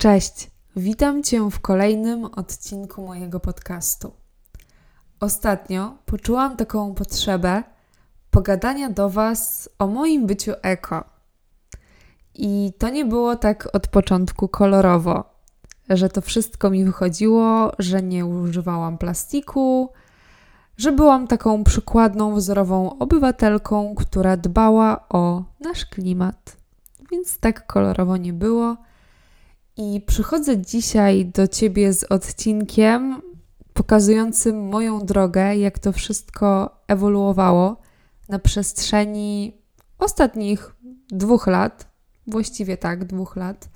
[0.00, 4.12] Cześć, witam Cię w kolejnym odcinku mojego podcastu.
[5.20, 7.62] Ostatnio poczułam taką potrzebę
[8.30, 11.04] pogadania do Was o moim byciu eko.
[12.34, 15.24] I to nie było tak od początku kolorowo,
[15.90, 19.92] że to wszystko mi wychodziło, że nie używałam plastiku,
[20.76, 26.56] że byłam taką przykładną, wzorową obywatelką, która dbała o nasz klimat.
[27.10, 28.76] Więc tak kolorowo nie było
[29.80, 33.22] i przychodzę dzisiaj do Ciebie z odcinkiem
[33.72, 37.76] pokazującym moją drogę, jak to wszystko ewoluowało
[38.28, 39.52] na przestrzeni
[39.98, 40.74] ostatnich
[41.08, 41.86] dwóch lat,
[42.26, 43.68] właściwie tak, dwóch lat.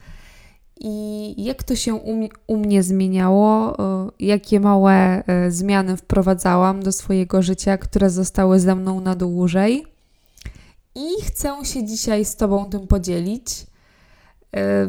[0.81, 3.77] I jak to się u, u mnie zmieniało,
[4.21, 9.87] jakie małe e, zmiany wprowadzałam do swojego życia, które zostały ze mną na dłużej.
[10.95, 13.67] I chcę się dzisiaj z Tobą tym podzielić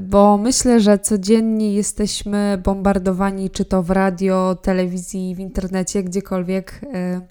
[0.02, 7.22] bo myślę, że codziennie jesteśmy bombardowani, czy to w radio, telewizji, w internecie, gdziekolwiek, y,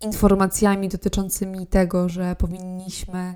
[0.00, 3.34] informacjami dotyczącymi tego, że powinniśmy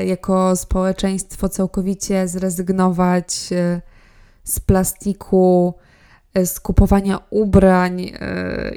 [0.00, 3.34] y, jako społeczeństwo całkowicie zrezygnować
[4.44, 5.74] z plastiku,
[6.44, 8.12] z kupowania ubrań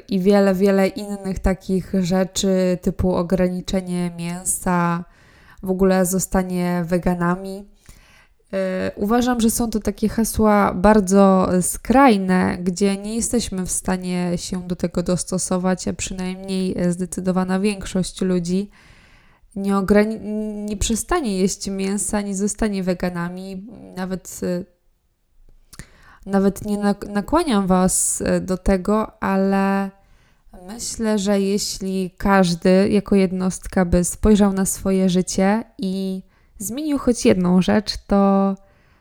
[0.08, 5.04] i wiele, wiele innych takich rzeczy, typu ograniczenie mięsa,
[5.62, 7.68] w ogóle zostanie weganami.
[8.52, 14.68] E, uważam, że są to takie hasła bardzo skrajne, gdzie nie jesteśmy w stanie się
[14.68, 18.70] do tego dostosować, a przynajmniej zdecydowana większość ludzi
[19.56, 20.20] nie, ograni-
[20.64, 23.66] nie przestanie jeść mięsa, nie zostanie weganami.
[23.96, 24.64] Nawet, e,
[26.26, 29.90] nawet nie nakłaniam Was e, do tego, ale
[30.60, 36.22] Myślę, że jeśli każdy jako jednostka by spojrzał na swoje życie i
[36.58, 38.54] zmienił choć jedną rzecz, to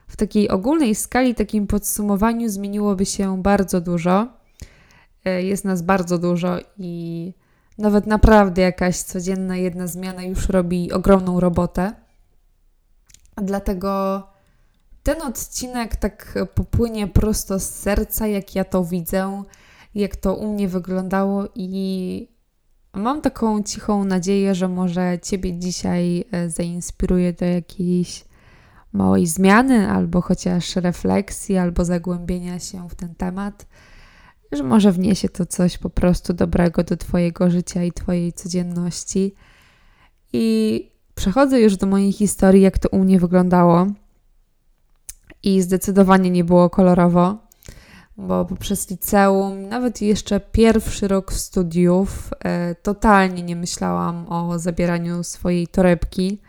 [0.07, 4.27] w takiej ogólnej skali, takim podsumowaniu zmieniłoby się bardzo dużo.
[5.25, 7.33] E, jest nas bardzo dużo i
[7.77, 11.93] nawet naprawdę jakaś codzienna jedna zmiana już robi ogromną robotę.
[13.35, 14.23] Dlatego
[15.03, 19.43] ten odcinek tak popłynie prosto z serca, jak ja to widzę
[19.95, 22.27] jak to u mnie wyglądało i
[22.93, 28.25] mam taką cichą nadzieję, że może Ciebie dzisiaj e, zainspiruje do jakiejś
[28.93, 33.67] małej zmiany, albo chociaż refleksji, albo zagłębienia się w ten temat,
[34.51, 39.35] że może wniesie to coś po prostu dobrego do Twojego życia i Twojej codzienności.
[40.33, 43.87] I przechodzę już do mojej historii, jak to u mnie wyglądało.
[45.43, 47.37] I zdecydowanie nie było kolorowo
[48.17, 55.67] bo poprzez liceum, nawet jeszcze pierwszy rok studiów, e, totalnie nie myślałam o zabieraniu swojej
[55.67, 56.41] torebki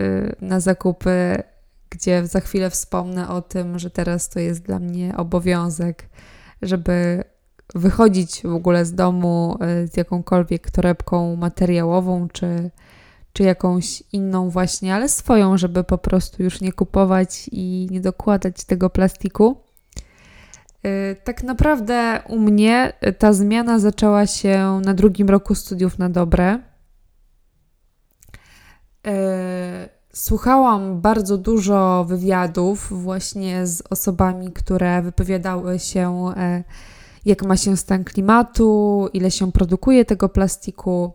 [0.00, 1.42] e, na zakupy,
[1.90, 6.08] gdzie za chwilę wspomnę o tym, że teraz to jest dla mnie obowiązek,
[6.62, 7.24] żeby
[7.74, 12.70] wychodzić w ogóle z domu e, z jakąkolwiek torebką materiałową, czy,
[13.32, 18.64] czy jakąś inną właśnie, ale swoją, żeby po prostu już nie kupować i nie dokładać
[18.64, 19.67] tego plastiku.
[20.86, 26.58] Y, tak naprawdę u mnie ta zmiana zaczęła się na drugim roku studiów na dobre.
[29.06, 36.64] Y, słuchałam bardzo dużo wywiadów właśnie z osobami, które wypowiadały się, e,
[37.24, 41.12] jak ma się stan klimatu, ile się produkuje tego plastiku,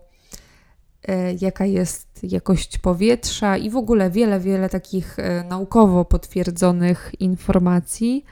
[1.07, 8.25] e, jaka jest jakość powietrza i w ogóle wiele, wiele takich e, naukowo potwierdzonych informacji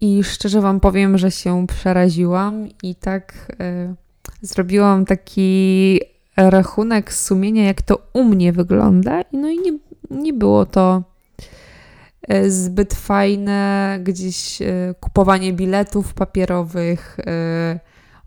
[0.00, 3.94] i szczerze Wam powiem, że się przeraziłam i tak y,
[4.42, 6.00] zrobiłam taki
[6.36, 9.22] rachunek sumienia, jak to u mnie wygląda.
[9.32, 9.78] No i nie,
[10.10, 11.02] nie było to
[12.28, 17.24] e, zbyt fajne, gdzieś y, kupowanie biletów papierowych, y,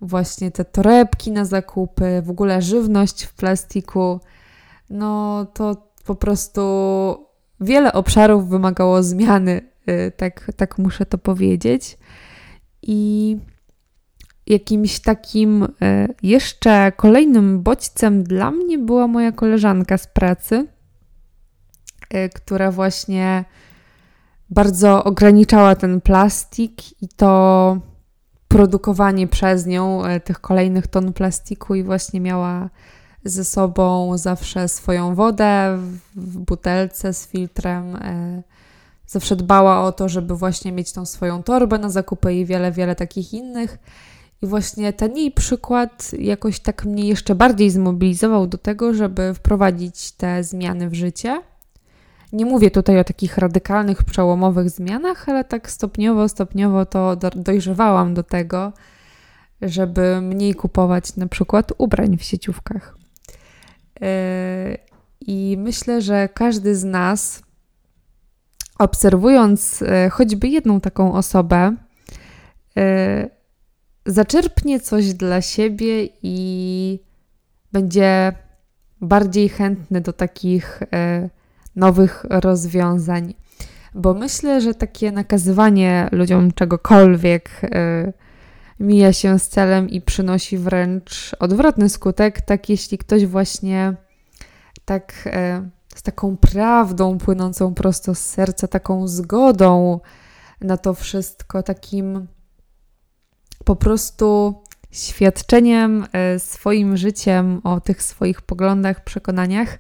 [0.01, 4.19] właśnie te torebki na zakupy, w ogóle żywność w plastiku.
[4.89, 6.61] No to po prostu
[7.61, 9.61] wiele obszarów wymagało zmiany
[10.17, 11.97] tak, tak muszę to powiedzieć.
[12.81, 13.37] I
[14.47, 15.67] jakimś takim y,
[16.23, 20.67] jeszcze kolejnym bodźcem dla mnie była moja koleżanka z pracy,
[22.13, 23.45] y, która właśnie
[24.49, 27.77] bardzo ograniczała ten plastik i to
[28.47, 32.69] produkowanie przez nią tych kolejnych ton plastiku i właśnie miała
[33.23, 35.77] ze sobą zawsze swoją wodę
[36.15, 37.97] w butelce z filtrem
[39.07, 42.95] zawsze dbała o to, żeby właśnie mieć tą swoją torbę na zakupy i wiele, wiele
[42.95, 43.77] takich innych.
[44.41, 50.11] I właśnie ten jej przykład jakoś tak mnie jeszcze bardziej zmobilizował do tego, żeby wprowadzić
[50.11, 51.41] te zmiany w życie.
[52.33, 58.23] Nie mówię tutaj o takich radykalnych, przełomowych zmianach, ale tak stopniowo, stopniowo to dojrzewałam do
[58.23, 58.73] tego,
[59.61, 62.97] żeby mniej kupować na przykład ubrań w sieciówkach.
[64.01, 64.07] Yy,
[65.21, 67.41] I myślę, że każdy z nas,
[68.79, 71.75] obserwując yy, choćby jedną taką osobę,
[72.75, 72.83] yy,
[74.05, 76.99] zaczerpnie coś dla siebie i
[77.71, 78.33] będzie
[79.01, 80.79] bardziej chętny do takich
[81.75, 83.33] nowych rozwiązań.
[83.95, 87.61] Bo myślę, że takie nakazywanie ludziom czegokolwiek
[88.79, 93.93] mija się z celem i przynosi wręcz odwrotny skutek, tak jeśli ktoś właśnie
[94.85, 99.99] tak e, z taką prawdą płynącą prosto z serca, taką zgodą
[100.61, 102.27] na to wszystko, takim
[103.65, 104.55] po prostu
[104.91, 109.79] świadczeniem e, swoim życiem o tych swoich poglądach, przekonaniach,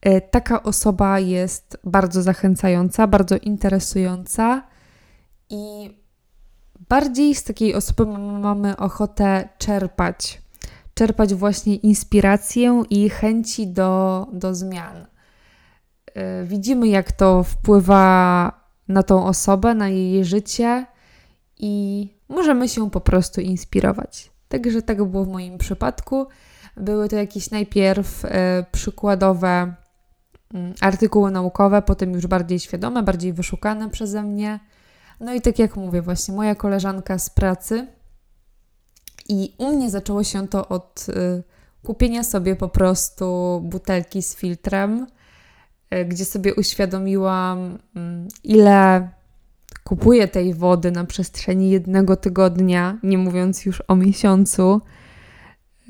[0.00, 4.62] e, taka osoba jest bardzo zachęcająca, bardzo interesująca
[5.50, 5.90] i
[6.88, 8.06] bardziej z takiej osoby
[8.40, 10.42] mamy ochotę czerpać.
[10.94, 15.06] Czerpać właśnie inspirację i chęci do, do zmian.
[16.16, 18.52] E, widzimy, jak to wpływa
[18.88, 20.86] na tą osobę, na jej życie
[21.58, 24.30] i możemy się po prostu inspirować.
[24.48, 26.26] Także tak było w moim przypadku.
[26.76, 28.28] Były to jakieś najpierw y,
[28.72, 29.74] przykładowe
[30.54, 34.60] y, artykuły naukowe, potem już bardziej świadome, bardziej wyszukane przeze mnie
[35.20, 37.86] no i tak jak mówię, właśnie moja koleżanka z pracy
[39.28, 41.42] i u mnie zaczęło się to od y,
[41.82, 45.06] kupienia sobie po prostu butelki z filtrem, y,
[46.08, 47.98] gdzie sobie uświadomiłam, y,
[48.44, 49.08] ile
[49.84, 54.80] kupuję tej wody na przestrzeni jednego tygodnia, nie mówiąc już o miesiącu.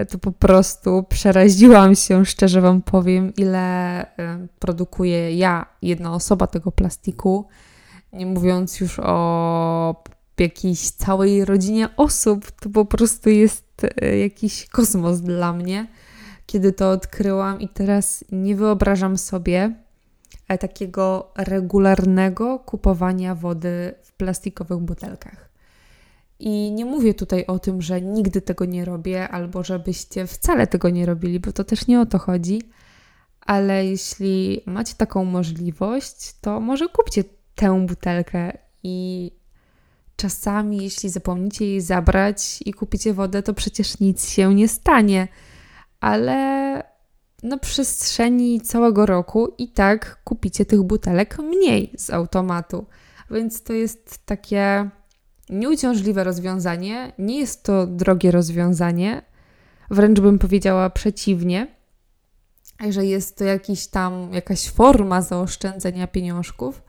[0.09, 4.07] To po prostu przeraziłam się, szczerze Wam powiem, ile y,
[4.59, 7.47] produkuje ja, jedna osoba tego plastiku
[8.17, 10.05] nie mówiąc już o
[10.39, 13.65] jakiejś całej rodzinie osób, to po prostu jest
[14.03, 15.87] e, jakiś kosmos dla mnie,
[16.47, 19.75] kiedy to odkryłam i teraz nie wyobrażam sobie e,
[20.61, 25.51] takiego regularnego kupowania wody w plastikowych butelkach.
[26.39, 30.91] I nie mówię tutaj o tym, że nigdy tego nie robię, albo żebyście wcale tego
[30.91, 32.63] nie robili, bo to też nie o to chodzi.
[33.41, 37.25] Ale jeśli macie taką możliwość, to może kupcie
[37.55, 39.31] tę butelkę i
[40.17, 45.29] czasami, jeśli zapomnicie jej zabrać i kupicie wodę, to przecież nic się nie stanie,
[46.01, 46.83] ale
[47.43, 52.87] na przestrzeni całego roku i tak kupicie tych butelek mniej z automatu.
[53.31, 54.91] Więc to jest takie
[55.51, 59.23] nieuciążliwe rozwiązanie, nie jest to drogie rozwiązanie,
[59.91, 61.77] wręcz bym powiedziała przeciwnie,
[62.91, 66.83] że jest to jakiś tam jakaś forma zaoszczędzenia pieniążków,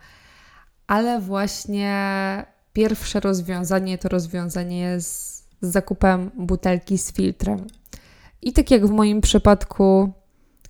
[0.87, 1.95] ale właśnie
[2.73, 7.67] pierwsze rozwiązanie to rozwiązanie z, z zakupem butelki z filtrem.
[8.41, 10.13] I tak jak w moim przypadku,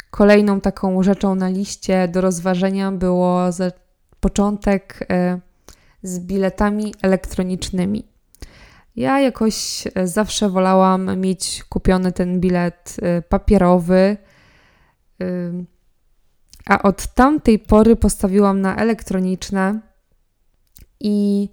[0.09, 3.41] kolejną taką rzeczą na liście do rozważenia było
[4.19, 5.41] początek y,
[6.03, 8.07] z biletami elektronicznymi.
[8.95, 14.17] Ja jakoś e, zawsze wolałam mieć kupiony ten bilet y, papierowy,
[16.67, 19.79] a od tamtej pory postawiłam na elektroniczne
[20.99, 21.49] i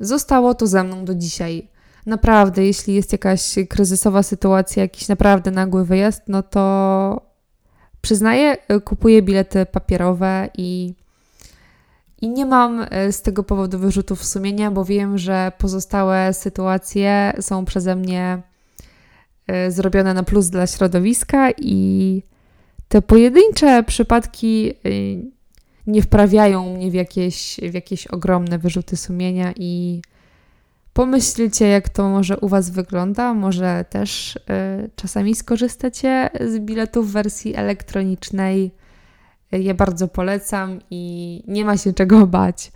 [0.00, 1.68] zostało to ze mną do dzisiaj.
[2.06, 7.25] Naprawdę, jeśli jest jakaś kryzysowa sytuacja, jakiś naprawdę nagły wyjazd, no to
[8.06, 10.94] przyznaję, kupuję bilety papierowe i,
[12.22, 17.64] i nie mam e, z tego powodu wyrzutów sumienia, bo wiem, że pozostałe sytuacje są
[17.64, 18.42] przeze mnie
[19.46, 22.22] e, zrobione na plus dla środowiska i
[22.88, 24.74] te pojedyncze przypadki e,
[25.86, 30.02] nie wprawiają mnie w jakieś, w jakieś ogromne wyrzuty sumienia i
[30.96, 33.34] pomyślcie, jak to może u Was wygląda.
[33.34, 34.40] Może też y,
[34.96, 38.74] czasami skorzystacie z biletów w wersji elektronicznej.
[39.52, 42.72] Ja bardzo polecam i nie ma się czego bać.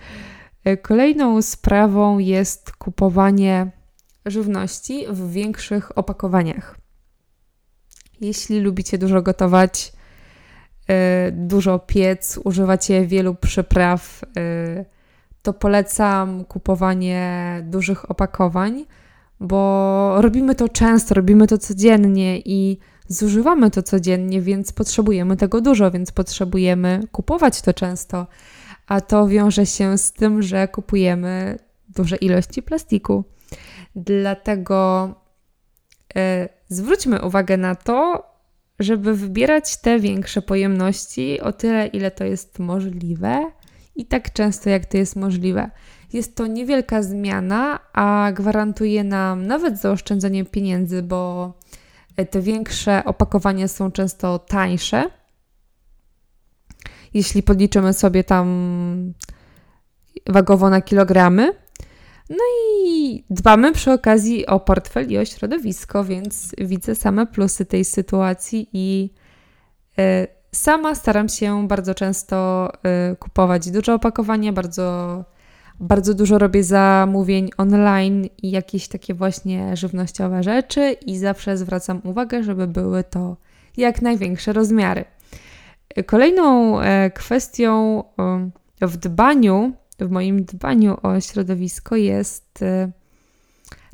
[0.68, 3.70] Y, kolejną sprawą jest kupowanie
[4.26, 6.78] żywności w większych opakowaniach.
[8.20, 9.92] Jeśli lubicie dużo gotować,
[10.90, 14.84] Y, dużo piec, używacie wielu przypraw, y,
[15.42, 18.84] to polecam kupowanie dużych opakowań,
[19.40, 22.78] bo robimy to często, robimy to codziennie i
[23.08, 28.26] zużywamy to codziennie, więc potrzebujemy tego dużo, więc potrzebujemy kupować to często.
[28.86, 33.24] A to wiąże się z tym, że kupujemy duże ilości plastiku.
[33.94, 35.08] Dlatego
[36.16, 38.26] y, zwróćmy uwagę na to,
[38.78, 43.50] żeby wybierać te większe pojemności o tyle, ile to jest możliwe
[43.96, 45.70] i tak często, jak to jest możliwe.
[46.12, 51.52] Jest to niewielka zmiana, a gwarantuje nam nawet zaoszczędzenie pieniędzy, bo
[52.30, 55.10] te większe opakowania są często tańsze.
[57.14, 59.14] Jeśli podliczymy sobie tam
[60.26, 61.52] wagowo na kilogramy.
[62.30, 62.44] No
[62.84, 68.68] i dbamy przy okazji o portfel i o środowisko, więc widzę same plusy tej sytuacji
[68.72, 69.10] i
[69.98, 72.68] y, sama staram się bardzo często
[73.12, 75.24] y, kupować duże opakowania, bardzo,
[75.80, 82.42] bardzo dużo robię zamówień online i jakieś takie właśnie żywnościowe rzeczy i zawsze zwracam uwagę,
[82.42, 83.36] żeby były to
[83.76, 85.04] jak największe rozmiary.
[86.06, 88.04] Kolejną e, kwestią
[88.80, 89.72] w dbaniu
[90.06, 92.92] w moim dbaniu o środowisko jest y,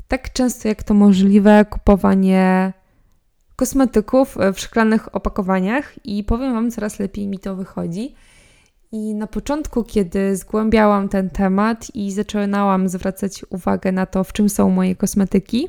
[0.07, 2.73] tak często jak to możliwe kupowanie
[3.57, 8.15] kosmetyków w szklanych opakowaniach i powiem Wam, coraz lepiej mi to wychodzi.
[8.91, 14.49] I na początku, kiedy zgłębiałam ten temat i zaczynałam zwracać uwagę na to, w czym
[14.49, 15.67] są moje kosmetyki,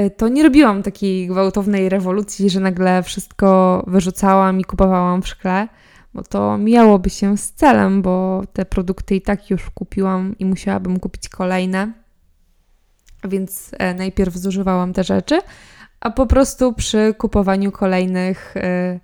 [0.00, 5.68] y, to nie robiłam takiej gwałtownej rewolucji, że nagle wszystko wyrzucałam i kupowałam w szkle
[6.14, 11.00] bo to mijałoby się z celem, bo te produkty i tak już kupiłam i musiałabym
[11.00, 11.92] kupić kolejne.
[13.24, 15.40] Więc e, najpierw zużywałam te rzeczy,
[16.00, 19.00] a po prostu przy kupowaniu kolejnych e,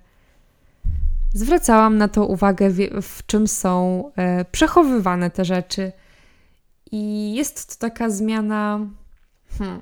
[1.33, 2.69] zwracałam na to uwagę,
[3.01, 5.91] w czym są e, przechowywane te rzeczy.
[6.91, 8.79] I jest to taka zmiana.
[9.57, 9.81] Hmm,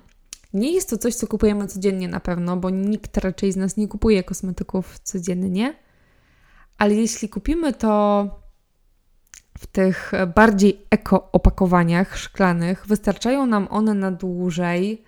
[0.53, 3.88] nie jest to coś, co kupujemy codziennie na pewno, bo nikt raczej z nas nie
[3.88, 5.74] kupuje kosmetyków codziennie
[6.77, 8.25] ale jeśli kupimy to
[9.58, 15.03] w tych bardziej eko opakowaniach szklanych, wystarczają nam one na dłużej.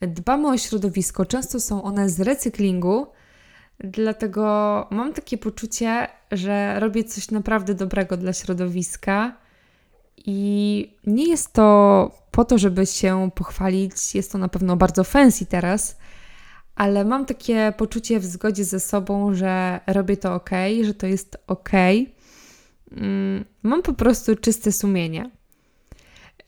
[0.00, 3.06] Dbamy o środowisko, często są one z recyklingu,
[3.80, 9.36] dlatego mam takie poczucie, że robię coś naprawdę dobrego dla środowiska.
[10.26, 15.46] I nie jest to po to, żeby się pochwalić, jest to na pewno bardzo fancy
[15.46, 15.98] teraz,
[16.74, 20.50] ale mam takie poczucie w zgodzie ze sobą, że robię to ok,
[20.82, 21.70] że to jest ok.
[22.92, 25.30] Mm, mam po prostu czyste sumienie.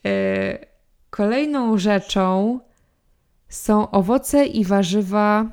[0.07, 0.65] Y,
[1.09, 2.59] kolejną rzeczą
[3.51, 5.47] są owoce i warzywa y,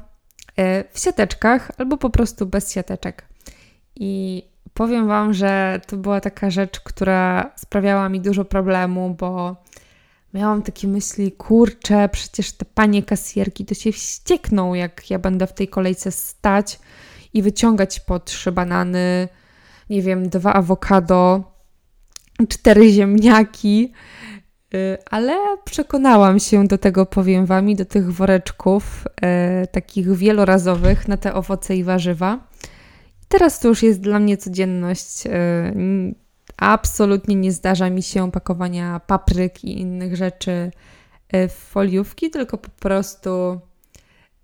[0.93, 3.29] w siateczkach albo po prostu bez siateczek.
[3.97, 4.43] I
[4.75, 9.57] powiem Wam, że to była taka rzecz, która sprawiała mi dużo problemu, bo
[10.35, 15.53] miałam takie myśli, kurczę, przecież te panie kasjerki to się wściekną, jak ja będę w
[15.53, 16.81] tej kolejce stać
[17.35, 19.29] i wyciągać po trzy banany,
[19.91, 21.53] nie wiem, dwa awokado,
[22.49, 23.93] cztery ziemniaki.
[24.75, 31.17] Y, ale przekonałam się do tego, powiem Wam, do tych woreczków e, takich wielorazowych na
[31.17, 32.49] te owoce i warzywa.
[33.23, 35.27] I teraz to już jest dla mnie codzienność.
[35.27, 35.73] E,
[36.59, 40.71] Absolutnie nie zdarza mi się pakowania papryk i innych rzeczy
[41.29, 43.61] e, w foliówki, tylko po prostu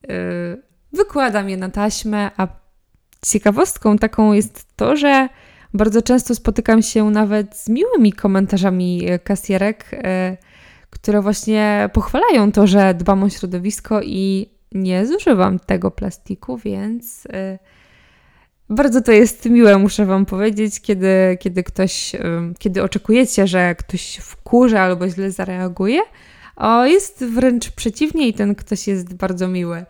[0.09, 0.63] yy,
[0.93, 2.49] wykładam je na taśmę, a
[3.27, 5.29] ciekawostką taką jest to, że
[5.75, 10.37] bardzo często spotykam się nawet z miłymi komentarzami e, kasjerek, yy,
[10.91, 17.59] które właśnie pochwalają to, że dbam o środowisko i nie zużywam tego plastiku, więc yy,
[18.71, 22.13] bardzo to jest miłe, muszę Wam powiedzieć, kiedy, kiedy ktoś,
[22.59, 26.01] kiedy oczekujecie, że ktoś wkurzy albo źle zareaguje,
[26.57, 29.85] o, jest wręcz przeciwnie i ten ktoś jest bardzo miły.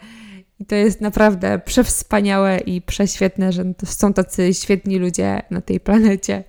[0.64, 6.44] I to jest naprawdę przewspaniałe i prześwietne, że są tacy świetni ludzie na tej planecie.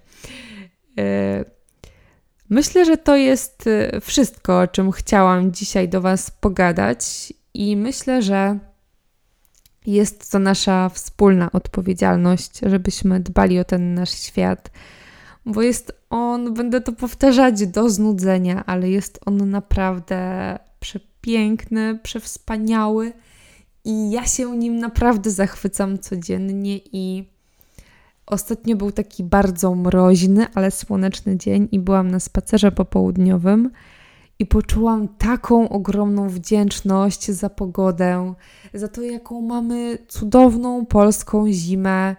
[0.99, 1.45] E,
[2.49, 8.21] myślę, że to jest e, wszystko, o czym chciałam dzisiaj do Was pogadać, i myślę,
[8.21, 8.59] że
[9.85, 14.71] jest to nasza wspólna odpowiedzialność, żebyśmy dbali o ten nasz świat,
[15.45, 23.13] bo jest on, będę to powtarzać do znudzenia, ale jest on naprawdę przepiękny, przewspaniały
[23.85, 27.29] i ja się nim naprawdę zachwycam codziennie i
[28.25, 33.71] ostatnio był taki bardzo mroźny, ale słoneczny dzień i byłam na spacerze popołudniowym
[34.39, 38.33] i poczułam taką ogromną wdzięczność za pogodę,
[38.73, 42.15] za to, jaką mamy cudowną polską zimę.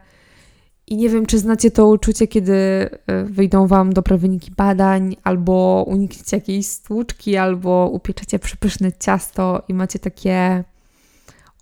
[0.86, 5.84] I nie wiem, czy znacie to uczucie, kiedy e, wyjdą Wam dobre wyniki badań, albo
[5.88, 10.64] unikniecie jakiejś stłuczki, albo upieczecie przepyszne ciasto i macie takie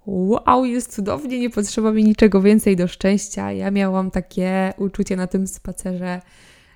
[0.07, 3.53] wow, jest cudownie, nie potrzeba mi niczego więcej do szczęścia.
[3.53, 6.21] Ja miałam takie uczucie na tym spacerze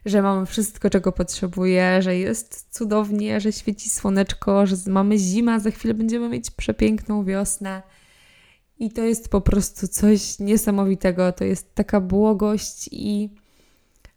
[0.08, 5.70] że mamy wszystko, czego potrzebuję, że jest cudownie, że świeci słoneczko, że mamy zima, za
[5.70, 7.82] chwilę będziemy mieć przepiękną wiosnę.
[8.78, 11.32] I to jest po prostu coś niesamowitego.
[11.32, 13.30] To jest taka błogość i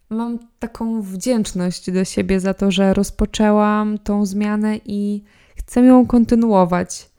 [0.10, 5.24] mam taką wdzięczność do siebie za to, że rozpoczęłam tą zmianę i
[5.56, 7.10] chcę ją kontynuować.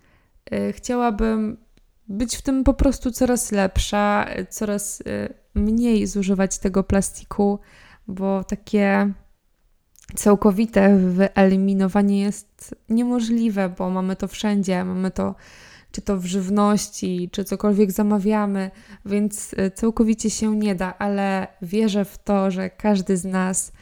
[0.52, 1.56] Y, chciałabym
[2.08, 7.58] być w tym po prostu coraz lepsza, coraz y, mniej zużywać tego plastiku,
[8.08, 9.12] bo takie
[10.14, 15.34] całkowite wyeliminowanie jest niemożliwe, bo mamy to wszędzie, mamy to
[15.92, 18.70] czy to w żywności, czy cokolwiek zamawiamy,
[19.06, 23.72] więc y, całkowicie się nie da, ale wierzę w to, że każdy z nas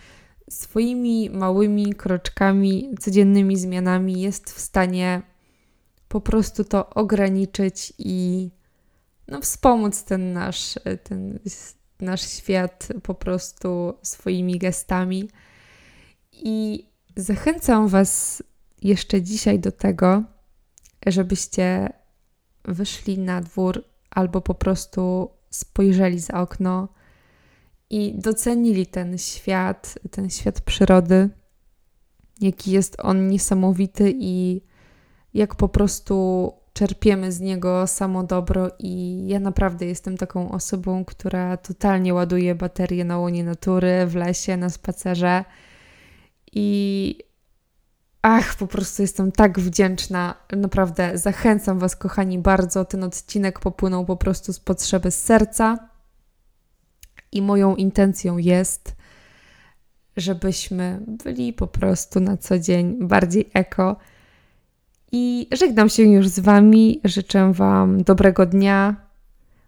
[0.51, 5.23] swoimi małymi kroczkami, codziennymi zmianami jest w stanie
[6.11, 8.51] po prostu to ograniczyć i
[9.29, 10.75] no, wspomóc ten nasz,
[11.05, 11.39] ten
[12.01, 15.29] nasz świat po prostu swoimi gestami.
[16.33, 16.87] I
[17.17, 18.43] zachęcam Was
[18.83, 20.23] jeszcze dzisiaj do tego,
[21.07, 21.93] żebyście
[22.65, 26.89] wyszli na dwór albo po prostu spojrzeli za okno
[27.91, 31.29] i docenili ten świat, ten świat przyrody,
[32.41, 34.70] jaki jest on niesamowity i
[35.35, 41.57] jak po prostu czerpiemy z niego samo dobro i ja naprawdę jestem taką osobą, która
[41.57, 45.45] totalnie ładuje baterie na łonie natury, w lesie, na spacerze
[46.53, 47.19] i
[48.23, 50.35] ach, po prostu jestem tak wdzięczna.
[50.57, 52.85] Naprawdę zachęcam Was, kochani, bardzo.
[52.85, 55.89] Ten odcinek popłynął po prostu z potrzeby serca
[57.33, 58.97] i moją intencją jest,
[60.17, 63.97] żebyśmy byli po prostu na co dzień bardziej eko
[65.13, 67.01] i żegnam się już z Wami.
[67.05, 68.97] Życzę Wam dobrego dnia,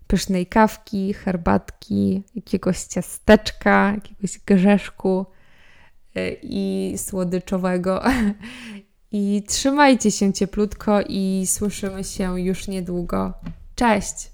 [0.07, 5.27] pysznej kawki, herbatki, jakiegoś ciasteczka, jakiegoś grzeszku
[6.17, 8.03] y, i słodyczowego.
[9.13, 13.33] I trzymajcie się cieplutko i słyszymy się już niedługo.
[13.75, 14.32] Cześć!